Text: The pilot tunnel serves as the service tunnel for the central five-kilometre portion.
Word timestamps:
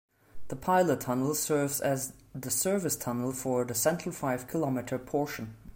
The 0.47 0.55
pilot 0.55 1.01
tunnel 1.01 1.35
serves 1.35 1.79
as 1.79 2.13
the 2.33 2.49
service 2.49 2.95
tunnel 2.95 3.33
for 3.33 3.63
the 3.65 3.75
central 3.75 4.11
five-kilometre 4.11 4.97
portion. 4.97 5.55